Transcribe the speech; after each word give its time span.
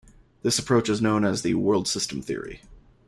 This 0.41 0.57
approach 0.57 0.89
is 0.89 0.99
known 0.99 1.23
as 1.23 1.43
the 1.43 1.53
world-system 1.53 2.23
theory. 2.23 2.63